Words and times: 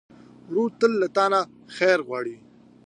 ورور 0.49 0.69
تل 0.79 0.91
له 1.01 1.07
تا 1.15 1.25
نه 1.31 1.39
خیر 1.75 1.99
غواړي. 2.07 2.35